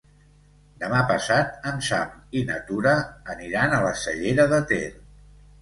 [0.83, 2.97] Demà passat en Sam i na Tura
[3.35, 4.85] aniran a la Cellera de Ter.